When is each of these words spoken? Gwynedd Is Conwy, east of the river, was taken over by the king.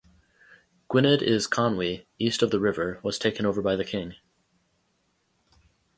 Gwynedd 0.89 1.21
Is 1.21 1.45
Conwy, 1.47 2.07
east 2.17 2.41
of 2.41 2.49
the 2.49 2.59
river, 2.59 2.99
was 3.03 3.19
taken 3.19 3.45
over 3.45 3.61
by 3.61 3.75
the 3.75 3.85
king. 3.85 4.15